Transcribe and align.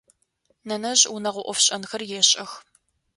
Нэнэжъ 0.67 1.03
унэгъо 1.15 1.41
ӏофшӏэнхэр 1.45 2.01
ешӏэх. 2.19 2.51